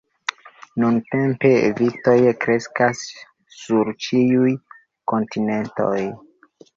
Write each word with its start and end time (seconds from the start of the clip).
Nuntempe 0.83 1.49
vitoj 1.81 2.15
kreskas 2.45 3.01
sur 3.57 3.91
ĉiuj 4.07 4.55
kontinentoj. 5.13 5.99